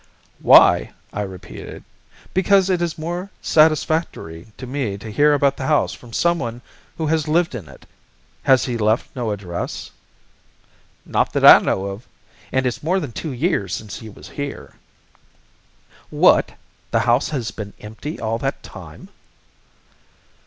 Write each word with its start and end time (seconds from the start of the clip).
"Why!" 0.39 0.93
I 1.13 1.21
repeated. 1.21 1.83
"Because 2.33 2.71
it 2.71 2.81
is 2.81 2.97
more 2.97 3.29
satisfactory 3.39 4.47
to 4.57 4.65
me 4.65 4.97
to 4.97 5.11
hear 5.11 5.35
about 5.35 5.57
the 5.57 5.67
house 5.67 5.93
from 5.93 6.11
someone 6.11 6.63
who 6.97 7.05
has 7.05 7.27
lived 7.27 7.53
in 7.53 7.69
it. 7.69 7.85
Has 8.41 8.65
he 8.65 8.79
left 8.79 9.15
no 9.15 9.29
address?" 9.29 9.91
"Not 11.05 11.33
that 11.33 11.45
I 11.45 11.59
know 11.59 11.85
of, 11.85 12.07
and 12.51 12.65
it's 12.65 12.81
more 12.81 12.99
than 12.99 13.11
two 13.11 13.31
years 13.31 13.75
since 13.75 13.99
he 13.99 14.09
was 14.09 14.29
here." 14.29 14.73
"What! 16.09 16.53
The 16.89 17.01
house 17.01 17.29
has 17.29 17.51
been 17.51 17.73
empty 17.79 18.19
all 18.19 18.39
that 18.39 18.63
time?" 18.63 19.09